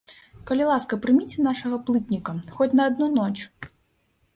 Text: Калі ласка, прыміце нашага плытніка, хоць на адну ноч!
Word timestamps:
Калі 0.51 0.63
ласка, 0.69 0.99
прыміце 1.03 1.45
нашага 1.49 1.81
плытніка, 1.91 2.31
хоць 2.59 2.71
на 2.77 2.83
адну 2.93 3.15
ноч! 3.21 3.33